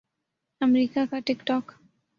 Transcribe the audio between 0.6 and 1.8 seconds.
امریکا کا ٹک ٹاک